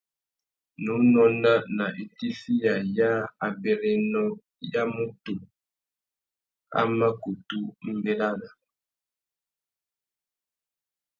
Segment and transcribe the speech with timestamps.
[0.77, 3.15] Nnú nôna nà itifiya yâā
[3.45, 4.23] abérénô
[4.71, 5.35] ya mutu
[6.79, 8.49] a mà kutu mʼbérana.